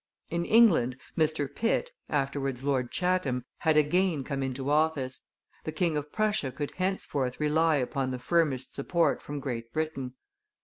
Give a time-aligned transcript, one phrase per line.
[0.31, 1.47] In England, Mr.
[1.47, 5.25] Pitt, afterwards Lord Chatham, had again come into office;
[5.63, 10.15] the King of Prussia could henceforth rely upon the firmest support from Great Britain.